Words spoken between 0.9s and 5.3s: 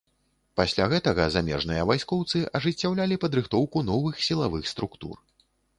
гэтага замежныя вайскоўцы ажыццяўлялі падрыхтоўку новых сілавых структур.